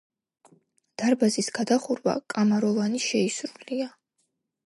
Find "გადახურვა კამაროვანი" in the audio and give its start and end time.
1.57-3.03